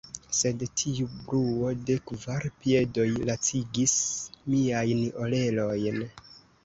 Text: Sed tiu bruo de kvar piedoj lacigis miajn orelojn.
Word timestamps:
Sed 0.35 0.61
tiu 0.81 1.09
bruo 1.17 1.73
de 1.89 1.97
kvar 2.11 2.47
piedoj 2.63 3.07
lacigis 3.31 3.95
miajn 4.55 5.05
orelojn. 5.27 6.01